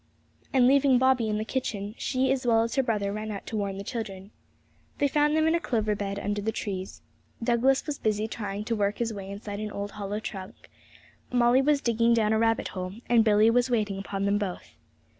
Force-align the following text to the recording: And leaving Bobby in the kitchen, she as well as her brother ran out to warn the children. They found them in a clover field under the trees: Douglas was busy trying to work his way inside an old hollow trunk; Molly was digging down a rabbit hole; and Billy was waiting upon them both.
And 0.51 0.65
leaving 0.65 0.97
Bobby 0.97 1.29
in 1.29 1.37
the 1.37 1.45
kitchen, 1.45 1.93
she 1.95 2.31
as 2.31 2.43
well 2.43 2.63
as 2.63 2.73
her 2.73 2.81
brother 2.81 3.13
ran 3.13 3.29
out 3.29 3.45
to 3.45 3.55
warn 3.55 3.77
the 3.77 3.83
children. 3.83 4.31
They 4.97 5.07
found 5.07 5.37
them 5.37 5.45
in 5.45 5.53
a 5.53 5.59
clover 5.59 5.95
field 5.95 6.17
under 6.17 6.41
the 6.41 6.51
trees: 6.51 7.03
Douglas 7.43 7.85
was 7.85 7.99
busy 7.99 8.27
trying 8.27 8.63
to 8.63 8.75
work 8.75 8.97
his 8.97 9.13
way 9.13 9.29
inside 9.29 9.59
an 9.59 9.69
old 9.69 9.91
hollow 9.91 10.19
trunk; 10.19 10.71
Molly 11.31 11.61
was 11.61 11.81
digging 11.81 12.15
down 12.15 12.33
a 12.33 12.39
rabbit 12.39 12.69
hole; 12.69 12.93
and 13.09 13.23
Billy 13.23 13.51
was 13.51 13.69
waiting 13.69 13.99
upon 13.99 14.25
them 14.25 14.39
both. 14.39 14.73